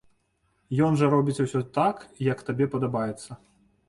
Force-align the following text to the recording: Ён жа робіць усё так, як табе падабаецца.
Ён 0.85 0.95
жа 1.01 1.09
робіць 1.13 1.35
усё 1.45 1.61
так, 1.77 1.97
як 2.29 2.41
табе 2.47 2.69
падабаецца. 2.77 3.29